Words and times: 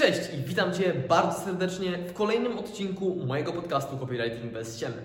Cześć 0.00 0.34
i 0.34 0.42
witam 0.42 0.74
Cię 0.74 0.94
bardzo 1.08 1.40
serdecznie 1.40 1.98
w 1.98 2.12
kolejnym 2.12 2.58
odcinku 2.58 3.16
mojego 3.26 3.52
podcastu 3.52 3.96
Copywriting 3.96 4.52
bez 4.52 4.76
ściemy. 4.76 4.96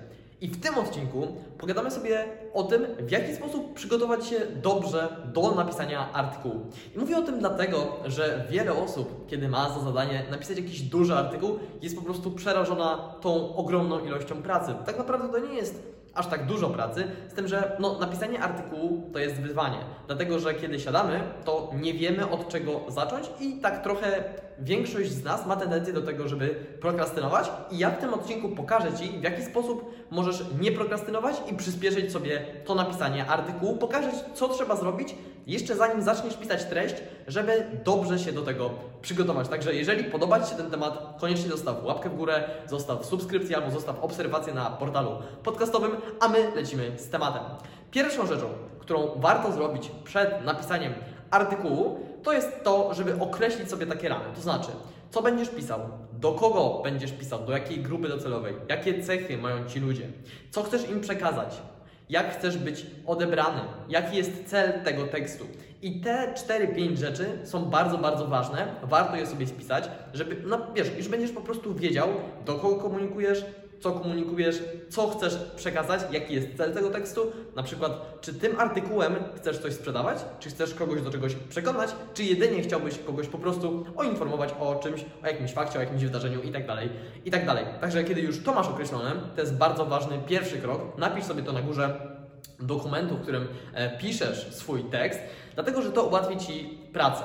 I 0.41 0.47
w 0.47 0.61
tym 0.61 0.77
odcinku 0.77 1.27
pogadamy 1.57 1.91
sobie 1.91 2.25
o 2.53 2.63
tym, 2.63 2.85
w 2.99 3.11
jaki 3.11 3.35
sposób 3.35 3.73
przygotować 3.73 4.27
się 4.27 4.35
dobrze 4.63 5.07
do 5.33 5.51
napisania 5.51 6.13
artykułu. 6.13 6.61
I 6.95 6.99
mówię 6.99 7.17
o 7.17 7.21
tym 7.21 7.39
dlatego, 7.39 7.97
że 8.05 8.45
wiele 8.49 8.73
osób, 8.73 9.27
kiedy 9.27 9.49
ma 9.49 9.69
za 9.69 9.79
zadanie 9.79 10.23
napisać 10.31 10.57
jakiś 10.57 10.81
duży 10.81 11.15
artykuł, 11.15 11.59
jest 11.81 11.95
po 11.95 12.01
prostu 12.01 12.31
przerażona 12.31 13.15
tą 13.21 13.55
ogromną 13.55 14.05
ilością 14.05 14.41
pracy. 14.41 14.75
Tak 14.85 14.97
naprawdę 14.97 15.29
to 15.29 15.47
nie 15.47 15.53
jest 15.53 15.83
aż 16.15 16.27
tak 16.27 16.45
dużo 16.45 16.69
pracy, 16.69 17.07
z 17.29 17.33
tym, 17.33 17.47
że 17.47 17.77
no, 17.79 17.99
napisanie 17.99 18.39
artykułu 18.39 19.09
to 19.13 19.19
jest 19.19 19.35
wyzwanie. 19.35 19.77
Dlatego, 20.07 20.39
że 20.39 20.53
kiedy 20.53 20.79
siadamy, 20.79 21.19
to 21.45 21.71
nie 21.81 21.93
wiemy 21.93 22.29
od 22.29 22.49
czego 22.49 22.81
zacząć 22.87 23.29
i 23.39 23.59
tak 23.59 23.83
trochę 23.83 24.23
większość 24.59 25.11
z 25.11 25.23
nas 25.23 25.45
ma 25.45 25.55
tendencję 25.55 25.93
do 25.93 26.01
tego, 26.01 26.27
żeby 26.27 26.47
prokrastynować. 26.81 27.51
I 27.71 27.77
ja 27.77 27.89
w 27.89 27.97
tym 27.97 28.13
odcinku 28.13 28.49
pokażę 28.49 28.93
Ci, 28.97 29.09
w 29.19 29.23
jaki 29.23 29.43
sposób 29.43 29.93
możesz 30.11 30.43
nie 30.61 30.71
prokrastynować 30.71 31.35
i 31.51 31.55
przyspieszyć 31.55 32.11
sobie 32.11 32.45
to 32.65 32.75
napisanie 32.75 33.25
artykułu. 33.25 33.77
Pokażę 33.77 34.11
Ci, 34.11 34.17
co 34.33 34.47
trzeba 34.47 34.75
zrobić 34.75 35.15
jeszcze 35.47 35.75
zanim 35.75 36.01
zaczniesz 36.01 36.37
pisać 36.37 36.63
treść, 36.63 36.95
żeby 37.27 37.65
dobrze 37.83 38.19
się 38.19 38.31
do 38.31 38.41
tego 38.41 38.69
przygotować. 39.01 39.47
Także 39.47 39.75
jeżeli 39.75 40.03
podoba 40.03 40.39
Ci 40.39 40.49
się 40.49 40.55
ten 40.55 40.71
temat, 40.71 41.17
koniecznie 41.19 41.49
zostaw 41.49 41.83
łapkę 41.83 42.09
w 42.09 42.15
górę, 42.15 42.43
zostaw 42.67 43.05
subskrypcję 43.05 43.57
albo 43.57 43.71
zostaw 43.71 43.99
obserwację 44.03 44.53
na 44.53 44.69
portalu 44.69 45.11
podcastowym, 45.43 45.91
a 46.19 46.27
my 46.27 46.51
lecimy 46.55 46.91
z 46.97 47.09
tematem. 47.09 47.43
Pierwszą 47.91 48.27
rzeczą, 48.27 48.45
którą 48.79 49.11
warto 49.15 49.51
zrobić 49.51 49.91
przed 50.03 50.45
napisaniem 50.45 50.93
artykułu, 51.31 51.99
to 52.23 52.33
jest 52.33 52.63
to, 52.63 52.93
żeby 52.93 53.19
określić 53.19 53.69
sobie 53.69 53.85
takie 53.85 54.09
ramy. 54.09 54.25
To 54.35 54.41
znaczy, 54.41 54.69
co 55.11 55.21
będziesz 55.21 55.49
pisał, 55.49 55.79
do 56.13 56.31
kogo 56.31 56.81
będziesz 56.83 57.11
pisał, 57.11 57.45
do 57.45 57.51
jakiej 57.51 57.79
grupy 57.79 58.07
docelowej, 58.07 58.53
jakie 58.69 59.03
cechy 59.03 59.37
mają 59.37 59.65
ci 59.65 59.79
ludzie, 59.79 60.07
co 60.51 60.63
chcesz 60.63 60.89
im 60.89 61.01
przekazać, 61.01 61.61
jak 62.09 62.37
chcesz 62.37 62.57
być 62.57 62.85
odebrany, 63.05 63.61
jaki 63.89 64.17
jest 64.17 64.45
cel 64.45 64.83
tego 64.83 65.07
tekstu. 65.07 65.45
I 65.81 66.01
te 66.01 66.33
4-5 66.47 66.97
rzeczy 66.97 67.25
są 67.43 67.65
bardzo, 67.65 67.97
bardzo 67.97 68.27
ważne. 68.27 68.67
Warto 68.83 69.15
je 69.15 69.27
sobie 69.27 69.47
spisać, 69.47 69.89
żeby, 70.13 70.37
no 70.45 70.67
wiesz, 70.75 70.97
już 70.97 71.07
będziesz 71.07 71.31
po 71.31 71.41
prostu 71.41 71.73
wiedział, 71.73 72.07
do 72.45 72.55
kogo 72.55 72.75
komunikujesz, 72.75 73.45
co 73.79 73.91
komunikujesz, 73.91 74.63
co 74.89 75.07
chcesz 75.09 75.37
przekazać, 75.55 76.01
jaki 76.11 76.33
jest 76.33 76.47
cel 76.57 76.73
tego 76.73 76.89
tekstu. 76.89 77.31
Na 77.55 77.63
przykład, 77.63 78.21
czy 78.21 78.33
tym 78.33 78.59
artykułem 78.59 79.15
chcesz 79.35 79.57
coś 79.57 79.73
sprzedawać, 79.73 80.17
czy 80.39 80.49
chcesz 80.49 80.73
kogoś 80.73 81.01
do 81.01 81.11
czegoś 81.11 81.35
przekonać, 81.35 81.89
czy 82.13 82.23
jedynie 82.23 82.61
chciałbyś 82.61 82.99
kogoś 82.99 83.27
po 83.27 83.37
prostu 83.37 83.85
oinformować 83.95 84.49
o 84.59 84.75
czymś, 84.75 85.05
o 85.23 85.27
jakimś 85.27 85.51
fakcie, 85.51 85.79
o 85.79 85.81
jakimś 85.81 86.03
wydarzeniu 86.03 86.41
itd. 86.41 86.67
Tak 86.67 86.79
itd. 87.25 87.45
Tak 87.45 87.79
Także 87.79 88.03
kiedy 88.03 88.21
już 88.21 88.43
to 88.43 88.53
masz 88.53 88.67
określone, 88.67 89.11
to 89.35 89.41
jest 89.41 89.57
bardzo 89.57 89.85
ważny 89.85 90.19
pierwszy 90.27 90.57
krok. 90.57 90.97
Napisz 90.97 91.25
sobie 91.25 91.43
to 91.43 91.51
na 91.51 91.61
górze 91.61 92.15
dokumentu, 92.59 93.15
w 93.15 93.21
którym 93.21 93.47
e, 93.73 93.97
piszesz 93.97 94.55
swój 94.55 94.83
tekst, 94.83 95.19
dlatego 95.55 95.81
że 95.81 95.91
to 95.91 96.03
ułatwi 96.03 96.37
Ci 96.37 96.79
pracę. 96.93 97.23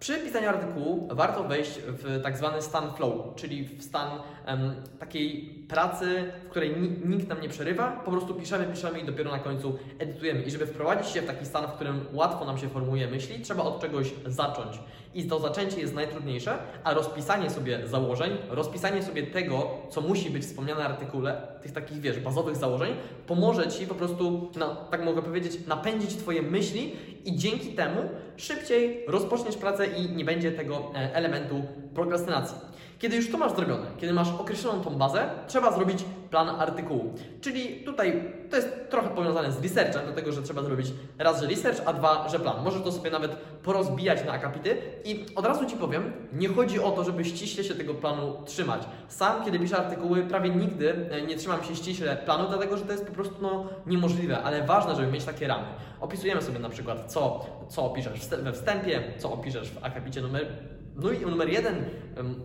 Przy 0.00 0.18
pisaniu 0.18 0.48
artykułu 0.48 1.08
warto 1.12 1.44
wejść 1.44 1.80
w 1.86 2.22
tak 2.22 2.36
zwany 2.36 2.62
stan 2.62 2.94
flow, 2.94 3.34
czyli 3.36 3.64
w 3.64 3.82
stan 3.82 4.10
um, 4.48 4.74
takiej 4.98 5.54
pracy, 5.68 6.32
w 6.46 6.50
której 6.50 6.74
nikt 7.04 7.28
nam 7.28 7.40
nie 7.40 7.48
przerywa, 7.48 7.92
po 8.04 8.10
prostu 8.10 8.34
piszemy, 8.34 8.66
piszemy 8.66 9.00
i 9.00 9.04
dopiero 9.04 9.30
na 9.30 9.38
końcu 9.38 9.78
edytujemy. 9.98 10.42
I 10.42 10.50
żeby 10.50 10.66
wprowadzić 10.66 11.12
się 11.12 11.22
w 11.22 11.26
taki 11.26 11.46
stan, 11.46 11.66
w 11.66 11.72
którym 11.72 12.06
łatwo 12.12 12.44
nam 12.44 12.58
się 12.58 12.68
formuje 12.68 13.06
myśli, 13.06 13.40
trzeba 13.40 13.62
od 13.62 13.80
czegoś 13.80 14.12
zacząć. 14.26 14.78
I 15.14 15.24
to 15.24 15.40
zaczęcie 15.40 15.80
jest 15.80 15.94
najtrudniejsze, 15.94 16.58
a 16.84 16.94
rozpisanie 16.94 17.50
sobie 17.50 17.86
założeń, 17.86 18.36
rozpisanie 18.50 19.02
sobie 19.02 19.22
tego, 19.22 19.70
co 19.90 20.00
musi 20.00 20.30
być 20.30 20.42
wspomniane 20.42 20.80
w 20.80 20.84
artykule, 20.84 21.46
tych 21.62 21.72
takich, 21.72 22.00
wiesz, 22.00 22.20
bazowych 22.20 22.56
założeń, 22.56 22.94
pomoże 23.26 23.68
Ci 23.68 23.86
po 23.86 23.94
prostu, 23.94 24.50
no, 24.56 24.76
tak 24.90 25.04
mogę 25.04 25.22
powiedzieć, 25.22 25.66
napędzić 25.66 26.16
Twoje 26.16 26.42
myśli 26.42 26.96
i 27.24 27.36
dzięki 27.36 27.68
temu 27.68 28.00
szybciej 28.36 29.04
rozpoczniesz 29.08 29.56
pracę 29.56 29.83
i 29.86 30.16
nie 30.16 30.24
będzie 30.24 30.52
tego 30.52 30.92
e, 30.94 31.14
elementu 31.14 31.62
prokrastynacji. 31.94 32.56
Kiedy 32.98 33.16
już 33.16 33.30
to 33.30 33.38
masz 33.38 33.52
zrobione, 33.56 33.86
kiedy 33.98 34.12
masz 34.12 34.28
określoną 34.28 34.80
tą 34.80 34.90
bazę, 34.90 35.30
trzeba 35.46 35.72
zrobić 35.72 36.04
plan 36.30 36.48
artykułu. 36.48 37.14
Czyli 37.40 37.84
tutaj 37.84 38.32
to 38.50 38.56
jest 38.56 38.68
trochę 38.90 39.08
powiązane 39.08 39.52
z 39.52 39.62
researchem, 39.62 40.02
dlatego 40.04 40.32
że 40.32 40.42
trzeba 40.42 40.62
zrobić 40.62 40.86
raz, 41.18 41.40
że 41.40 41.46
research, 41.46 41.82
a 41.86 41.92
dwa, 41.92 42.28
że 42.28 42.40
plan. 42.40 42.64
Możesz 42.64 42.82
to 42.82 42.92
sobie 42.92 43.10
nawet 43.10 43.36
porozbijać 43.62 44.24
na 44.24 44.32
akapity 44.32 44.76
i 45.04 45.26
od 45.36 45.46
razu 45.46 45.66
Ci 45.66 45.76
powiem, 45.76 46.12
nie 46.32 46.48
chodzi 46.48 46.80
o 46.80 46.90
to, 46.90 47.04
żeby 47.04 47.24
ściśle 47.24 47.64
się 47.64 47.74
tego 47.74 47.94
planu 47.94 48.36
trzymać. 48.44 48.82
Sam, 49.08 49.44
kiedy 49.44 49.58
piszę 49.58 49.76
artykuły, 49.76 50.22
prawie 50.22 50.50
nigdy 50.50 51.08
e, 51.10 51.22
nie 51.22 51.36
trzymam 51.36 51.64
się 51.64 51.76
ściśle 51.76 52.16
planu, 52.16 52.48
dlatego 52.48 52.76
że 52.76 52.84
to 52.84 52.92
jest 52.92 53.06
po 53.06 53.12
prostu 53.12 53.34
no, 53.42 53.66
niemożliwe, 53.86 54.42
ale 54.42 54.62
ważne, 54.62 54.96
żeby 54.96 55.12
mieć 55.12 55.24
takie 55.24 55.48
ramy. 55.48 55.66
Opisujemy 56.00 56.42
sobie 56.42 56.58
na 56.58 56.68
przykład, 56.68 57.12
co, 57.12 57.46
co 57.68 57.84
opiszesz 57.84 58.26
we 58.28 58.52
wstępie, 58.52 59.02
co 59.18 59.32
opiszesz 59.32 59.70
w 59.70 59.84
akapicie 59.84 60.20
numer 60.20 60.46
no 60.96 61.12
i 61.12 61.20
numer 61.20 61.48
jeden, 61.48 61.74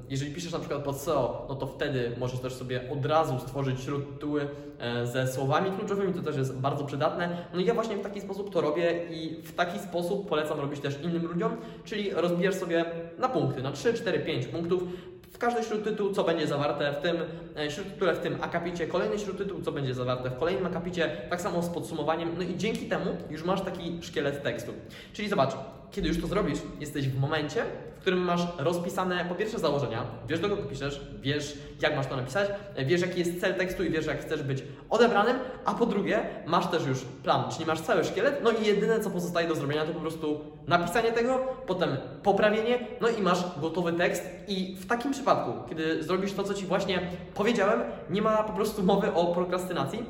jeżeli 0.10 0.34
piszesz 0.34 0.52
na 0.52 0.60
przykład 0.60 0.84
pod 0.84 0.98
SEO, 0.98 1.46
no 1.50 1.56
to 1.56 1.68
wtedy 1.68 2.12
możesz 2.18 2.40
też 2.40 2.54
sobie 2.54 2.92
od 2.92 3.06
razu 3.06 3.40
stworzyć 3.40 3.82
śródtytuły 3.82 4.48
e, 4.80 5.08
ze 5.08 5.28
słowami 5.28 5.72
kluczowymi, 5.72 6.14
to 6.14 6.22
też 6.22 6.38
jest 6.38 6.60
bardzo 6.60 6.86
przydatne. 6.86 7.46
No 7.54 7.60
i 7.60 7.66
ja 7.66 7.74
właśnie 7.74 7.98
w 7.98 8.02
taki 8.02 8.22
sposób 8.22 8.54
to 8.54 8.62
robię 8.62 9.06
i 9.12 9.42
w 9.44 9.56
taki 9.56 9.80
sposób 9.80 10.30
polecam 10.30 10.60
robić 10.60 10.80
też 10.80 11.02
innym 11.04 11.26
ludziom, 11.26 11.58
czyli 11.86 12.12
rozbijasz 12.14 12.56
sobie 12.56 12.86
na 13.18 13.30
punkty, 13.30 13.62
na 13.62 13.72
3, 13.72 13.94
4, 13.94 14.20
5 14.20 14.48
punktów, 14.48 14.84
w 15.32 15.38
każdy 15.38 15.64
śródtytuł, 15.64 16.14
co 16.14 16.24
będzie 16.24 16.48
zawarte 16.48 16.94
w 16.94 16.98
tym 16.98 17.18
e, 17.58 17.72
śródtytule, 17.72 18.16
w 18.16 18.20
tym 18.20 18.38
akapicie, 18.42 18.88
kolejny 18.88 19.20
śródtytuł, 19.20 19.62
co 19.62 19.72
będzie 19.72 19.94
zawarte 19.94 20.30
w 20.30 20.38
kolejnym 20.38 20.66
akapicie, 20.66 21.12
tak 21.30 21.42
samo 21.42 21.64
z 21.64 21.70
podsumowaniem, 21.70 22.30
no 22.38 22.44
i 22.44 22.58
dzięki 22.58 22.86
temu 22.86 23.18
już 23.30 23.44
masz 23.44 23.62
taki 23.62 23.98
szkielet 24.02 24.44
tekstu. 24.44 24.72
Czyli 25.14 25.30
zobacz, 25.30 25.54
kiedy 25.92 26.08
już 26.08 26.22
to 26.22 26.28
zrobisz, 26.28 26.60
jesteś 26.80 27.08
w 27.08 27.20
momencie, 27.20 27.64
w 27.98 28.02
którym 28.02 28.20
masz 28.20 28.42
rozpisane 28.58 29.26
po 29.30 29.36
pierwsze 29.36 29.60
założenia, 29.60 30.06
wiesz 30.28 30.40
do 30.40 30.50
kogo 30.50 30.64
piszesz, 30.64 31.02
wiesz 31.22 31.58
jak 31.82 31.96
masz 31.96 32.08
to 32.08 32.16
napisać, 32.16 32.50
wiesz 32.86 33.02
jaki 33.02 33.20
jest 33.20 33.42
cel 33.42 33.56
tekstu 33.56 33.84
i 33.84 33.90
wiesz 33.90 34.06
jak 34.06 34.22
chcesz 34.22 34.44
być 34.44 34.64
odebranym, 34.90 35.38
a 35.66 35.74
po 35.74 35.86
drugie 35.86 36.20
masz 36.46 36.68
też 36.68 36.86
już 36.86 37.00
plan, 37.24 37.52
czyli 37.52 37.66
masz 37.66 37.82
cały 37.82 38.04
szkielet, 38.04 38.42
no 38.44 38.52
i 38.52 38.66
jedyne 38.66 39.00
co 39.00 39.10
pozostaje 39.10 39.48
do 39.48 39.56
zrobienia 39.56 39.86
to 39.86 39.94
po 39.94 40.00
prostu 40.00 40.40
napisanie 40.68 41.12
tego, 41.12 41.40
potem 41.68 41.98
poprawienie, 42.24 42.88
no 43.02 43.10
i 43.10 43.22
masz 43.22 43.44
gotowy 43.62 43.94
tekst. 43.94 44.24
I 44.48 44.76
w 44.76 44.86
takim 44.86 45.12
przypadku, 45.12 45.70
kiedy 45.70 46.04
zrobisz 46.04 46.34
to 46.34 46.44
co 46.44 46.54
Ci 46.54 46.66
właśnie 46.66 47.02
powiedziałem, 47.36 47.82
nie 48.10 48.22
ma 48.22 48.44
po 48.44 48.54
prostu 48.54 48.84
mowy 48.84 49.14
o 49.14 49.26
prokrastynacji, 49.26 50.06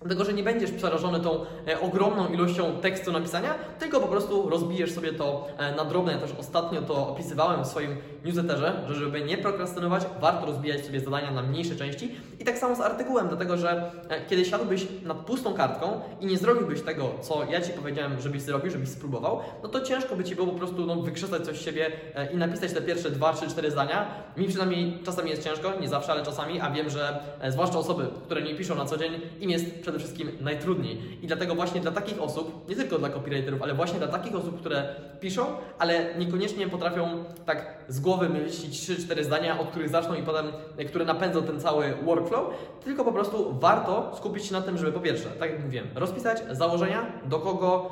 Dlatego, 0.00 0.24
że 0.24 0.32
nie 0.32 0.42
będziesz 0.42 0.70
przerażony 0.70 1.20
tą 1.20 1.44
e, 1.68 1.80
ogromną 1.80 2.28
ilością 2.28 2.72
tekstu 2.82 3.12
napisania, 3.12 3.54
tylko 3.78 4.00
po 4.00 4.08
prostu 4.08 4.48
rozbijesz 4.48 4.92
sobie 4.92 5.12
to 5.12 5.48
e, 5.58 5.74
na 5.74 5.84
drobne. 5.84 6.12
Ja 6.12 6.18
też 6.18 6.30
ostatnio 6.38 6.82
to 6.82 7.08
opisywałem 7.08 7.64
w 7.64 7.66
swoim 7.66 7.96
newsletterze, 8.24 8.84
że 8.88 8.94
żeby 8.94 9.20
nie 9.20 9.38
prokrastynować, 9.38 10.02
warto 10.20 10.46
rozbijać 10.46 10.86
sobie 10.86 11.00
zadania 11.00 11.30
na 11.30 11.42
mniejsze 11.42 11.76
części. 11.76 12.16
I 12.38 12.44
tak 12.44 12.58
samo 12.58 12.76
z 12.76 12.80
artykułem, 12.80 13.28
dlatego 13.28 13.56
że 13.56 13.90
e, 14.08 14.26
kiedy 14.26 14.44
siadłbyś 14.44 14.86
nad 15.02 15.16
pustą 15.16 15.54
kartką 15.54 16.00
i 16.20 16.26
nie 16.26 16.38
zrobiłbyś 16.38 16.82
tego, 16.82 17.10
co 17.20 17.44
ja 17.50 17.60
Ci 17.60 17.72
powiedziałem, 17.72 18.20
żebyś 18.20 18.42
zrobił, 18.42 18.70
żebyś 18.70 18.88
spróbował, 18.88 19.40
no 19.62 19.68
to 19.68 19.80
ciężko 19.80 20.16
by 20.16 20.24
Ci 20.24 20.34
było 20.34 20.46
po 20.46 20.58
prostu 20.58 20.86
no, 20.86 20.96
wykrzesać 20.96 21.44
coś 21.44 21.58
z 21.58 21.64
siebie 21.64 21.90
i 22.34 22.36
napisać 22.36 22.72
te 22.72 22.82
pierwsze 22.82 23.10
dwa, 23.10 23.32
trzy, 23.32 23.48
cztery 23.48 23.70
zdania. 23.70 24.06
Mi 24.36 24.48
przynajmniej 24.48 24.98
czasami 25.04 25.30
jest 25.30 25.44
ciężko, 25.44 25.72
nie 25.80 25.88
zawsze, 25.88 26.12
ale 26.12 26.22
czasami, 26.22 26.60
a 26.60 26.70
wiem, 26.70 26.90
że 26.90 27.22
zwłaszcza 27.48 27.78
osoby, 27.78 28.06
które 28.24 28.42
nie 28.42 28.54
piszą 28.54 28.74
na 28.74 28.84
co 28.84 28.96
dzień, 28.96 29.20
im 29.40 29.50
jest 29.50 29.82
przede 29.90 30.04
wszystkim 30.04 30.30
najtrudniej. 30.40 31.18
I 31.22 31.26
dlatego 31.26 31.54
właśnie 31.54 31.80
dla 31.80 31.90
takich 31.90 32.22
osób, 32.22 32.68
nie 32.68 32.76
tylko 32.76 32.98
dla 32.98 33.08
copywriterów, 33.08 33.62
ale 33.62 33.74
właśnie 33.74 33.98
dla 33.98 34.08
takich 34.08 34.34
osób, 34.34 34.60
które 34.60 34.94
piszą, 35.20 35.46
ale 35.78 36.14
niekoniecznie 36.18 36.68
potrafią 36.68 37.24
tak 37.46 37.84
z 37.88 38.00
głowy 38.00 38.28
myśleć 38.28 38.70
3-4 38.70 39.24
zdania, 39.24 39.60
od 39.60 39.68
których 39.68 39.88
zaczną 39.88 40.14
i 40.14 40.22
potem, 40.22 40.46
które 40.88 41.04
napędzą 41.04 41.42
ten 41.42 41.60
cały 41.60 41.94
workflow, 42.04 42.54
tylko 42.84 43.04
po 43.04 43.12
prostu 43.12 43.54
warto 43.60 44.12
skupić 44.16 44.46
się 44.46 44.52
na 44.52 44.62
tym, 44.62 44.78
żeby 44.78 44.92
po 44.92 45.00
pierwsze, 45.00 45.28
tak 45.28 45.50
jak 45.50 45.64
mówiłem, 45.64 45.86
rozpisać 45.94 46.42
założenia, 46.50 47.12
do 47.24 47.38
kogo 47.38 47.90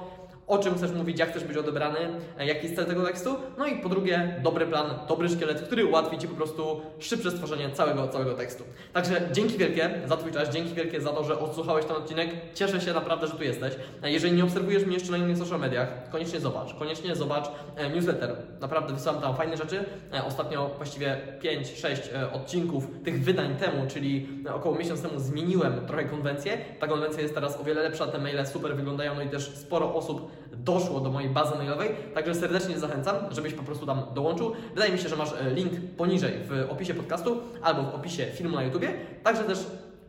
o 0.49 0.59
czym 0.59 0.75
chcesz 0.75 0.93
mówić, 0.93 1.19
jak 1.19 1.31
chcesz 1.31 1.45
być 1.45 1.56
odebrany, 1.56 1.99
e, 2.39 2.47
jaki 2.47 2.62
jest 2.62 2.77
cel 2.77 2.87
tego 2.87 3.06
tekstu. 3.06 3.37
No 3.59 3.67
i 3.67 3.83
po 3.83 3.89
drugie, 3.89 4.41
dobry 4.43 4.67
plan, 4.67 4.87
dobry 5.09 5.29
szkielet, 5.29 5.61
który 5.61 5.87
ułatwi 5.87 6.19
Ci 6.19 6.29
po 6.29 6.37
prostu 6.37 6.81
szybsze 6.99 7.31
stworzenie 7.31 7.71
całego, 7.71 8.09
całego 8.09 8.35
tekstu. 8.35 8.65
Także 8.93 9.21
dzięki 9.33 9.59
wielkie 9.59 9.91
za 10.06 10.17
Twój 10.17 10.33
czas, 10.33 10.50
dzięki 10.50 10.75
wielkie 10.75 11.00
za 11.00 11.11
to, 11.11 11.25
że 11.25 11.39
odsłuchałeś 11.39 11.85
ten 11.85 11.97
odcinek. 11.97 12.31
Cieszę 12.55 12.81
się 12.81 12.93
naprawdę, 12.93 13.27
że 13.27 13.33
tu 13.33 13.43
jesteś. 13.43 13.75
E, 14.03 14.11
jeżeli 14.12 14.33
nie 14.37 14.45
obserwujesz 14.45 14.85
mnie 14.85 14.95
jeszcze 14.95 15.12
na 15.12 15.19
innych 15.19 15.39
social 15.39 15.61
mediach, 15.61 16.11
koniecznie 16.11 16.41
zobacz, 16.41 16.75
koniecznie 16.75 17.17
zobacz 17.17 17.45
e, 17.77 17.91
newsletter. 17.91 18.37
Naprawdę 18.61 18.95
wysyłam 18.95 19.21
tam 19.21 19.37
fajne 19.37 19.56
rzeczy. 19.56 19.85
Ostatnio 20.27 20.71
właściwie 20.77 21.17
5-6 21.43 21.99
odcinków 22.33 22.85
tych 23.05 23.25
wydań 23.25 23.56
temu, 23.56 23.87
czyli 23.89 24.29
około 24.55 24.75
miesiąc 24.75 25.03
temu 25.03 25.21
zmieniłem 25.21 25.87
trochę 25.87 26.05
konwencję. 26.05 26.59
Ta 26.81 26.87
konwencja 26.87 27.23
jest 27.23 27.35
teraz 27.35 27.61
o 27.61 27.65
wiele 27.65 27.83
lepsza, 27.83 28.06
te 28.06 28.19
maile 28.19 28.47
super 28.47 28.77
wyglądają, 28.77 29.15
no 29.15 29.23
i 29.23 29.29
też 29.29 29.50
sporo 29.55 29.95
osób 29.95 30.38
doszło 30.73 31.00
do 31.00 31.11
mojej 31.11 31.31
bazy 31.31 31.55
mailowej, 31.56 31.91
także 32.15 32.35
serdecznie 32.35 32.79
zachęcam, 32.79 33.17
żebyś 33.31 33.55
po 33.55 33.62
prostu 33.62 33.87
tam 33.87 34.03
dołączył. 34.15 34.53
Wydaje 34.75 34.93
mi 34.93 34.99
się, 34.99 35.09
że 35.09 35.17
masz 35.17 35.32
e, 35.32 35.50
link 35.55 35.73
poniżej 35.97 36.32
w 36.49 36.70
opisie 36.70 36.94
podcastu 36.94 37.41
albo 37.62 37.82
w 37.82 37.94
opisie 37.94 38.26
filmu 38.26 38.56
na 38.56 38.62
YouTubie, 38.62 38.93
także 39.23 39.44
też 39.44 39.59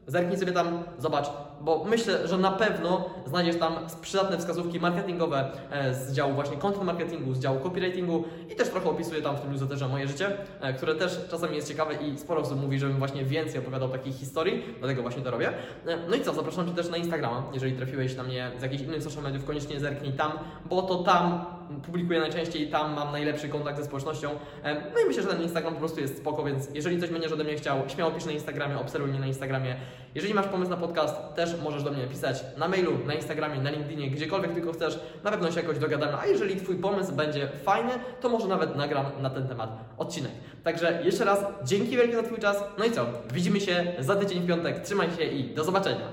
Zerknij 0.09 0.37
sobie 0.37 0.51
tam, 0.51 0.83
zobacz, 0.97 1.25
bo 1.61 1.83
myślę, 1.83 2.27
że 2.27 2.37
na 2.37 2.51
pewno 2.51 3.09
znajdziesz 3.27 3.55
tam 3.59 3.73
przydatne 4.01 4.37
wskazówki 4.37 4.79
marketingowe 4.79 5.51
e, 5.71 5.93
z 5.93 6.13
działu 6.13 6.33
właśnie 6.33 6.57
content 6.57 6.83
marketingu, 6.85 7.33
z 7.33 7.39
działu 7.39 7.59
copywritingu 7.59 8.23
i 8.49 8.55
też 8.55 8.69
trochę 8.69 8.89
opisuję 8.89 9.21
tam 9.21 9.37
w 9.37 9.41
tym 9.41 9.51
newsletterze 9.51 9.87
moje 9.87 10.07
życie, 10.07 10.37
e, 10.61 10.73
które 10.73 10.95
też 10.95 11.19
czasami 11.31 11.55
jest 11.55 11.67
ciekawe 11.67 11.93
i 11.93 12.17
sporo 12.17 12.41
osób 12.41 12.61
mówi, 12.61 12.79
żebym 12.79 12.97
właśnie 12.97 13.25
więcej 13.25 13.59
opowiadał 13.59 13.89
takich 13.89 14.15
historii, 14.15 14.63
dlatego 14.79 15.01
właśnie 15.01 15.21
to 15.21 15.31
robię. 15.31 15.49
E, 15.87 15.97
No 16.09 16.15
i 16.15 16.21
co, 16.21 16.33
zapraszam 16.33 16.67
Cię 16.67 16.73
też 16.73 16.89
na 16.89 16.97
Instagrama, 16.97 17.43
jeżeli 17.53 17.73
trafiłeś 17.73 18.15
na 18.15 18.23
mnie 18.23 18.51
z 18.59 18.61
jakichś 18.61 18.83
innych 18.83 19.03
social 19.03 19.23
mediów, 19.23 19.45
koniecznie 19.45 19.79
zerknij 19.79 20.13
tam, 20.13 20.31
bo 20.65 20.81
to 20.81 20.95
tam 20.95 21.45
publikuję 21.85 22.19
najczęściej, 22.19 22.67
tam 22.67 22.93
mam 22.93 23.11
najlepszy 23.11 23.49
kontakt 23.49 23.77
ze 23.77 23.85
społecznością. 23.85 24.29
No 24.63 25.01
i 25.05 25.07
myślę, 25.07 25.23
że 25.23 25.29
ten 25.29 25.41
Instagram 25.41 25.73
po 25.73 25.79
prostu 25.79 25.99
jest 25.99 26.17
spoko, 26.17 26.43
więc 26.43 26.69
jeżeli 26.73 26.99
coś 26.99 27.09
będziesz 27.09 27.31
ode 27.31 27.43
mnie 27.43 27.55
chciał, 27.55 27.77
śmiało 27.87 28.11
pisz 28.11 28.25
na 28.25 28.31
Instagramie, 28.31 28.79
obserwuj 28.79 29.09
mnie 29.09 29.19
na 29.19 29.27
Instagramie. 29.27 29.75
Jeżeli 30.15 30.33
masz 30.33 30.47
pomysł 30.47 30.71
na 30.71 30.77
podcast, 30.77 31.15
też 31.35 31.61
możesz 31.63 31.83
do 31.83 31.91
mnie 31.91 32.07
pisać 32.07 32.43
na 32.57 32.67
mailu, 32.67 32.91
na 33.05 33.13
Instagramie, 33.13 33.61
na 33.61 33.69
LinkedInie, 33.69 34.11
gdziekolwiek 34.11 34.53
tylko 34.53 34.73
chcesz. 34.73 34.99
Na 35.23 35.31
pewno 35.31 35.51
się 35.51 35.61
jakoś 35.61 35.79
dogadamy, 35.79 36.17
a 36.17 36.25
jeżeli 36.25 36.55
Twój 36.55 36.75
pomysł 36.75 37.11
będzie 37.13 37.47
fajny, 37.47 37.91
to 38.21 38.29
może 38.29 38.47
nawet 38.47 38.75
nagram 38.75 39.05
na 39.21 39.29
ten 39.29 39.47
temat 39.47 39.69
odcinek. 39.97 40.31
Także 40.63 41.01
jeszcze 41.03 41.25
raz 41.25 41.39
dzięki 41.63 41.97
wielkie 41.97 42.15
za 42.15 42.23
Twój 42.23 42.37
czas. 42.37 42.63
No 42.77 42.85
i 42.85 42.91
co? 42.91 43.05
Widzimy 43.33 43.59
się 43.59 43.93
za 43.99 44.15
tydzień 44.15 44.43
w 44.43 44.47
piątek. 44.47 44.79
Trzymaj 44.79 45.07
się 45.17 45.23
i 45.23 45.53
do 45.53 45.63
zobaczenia. 45.63 46.09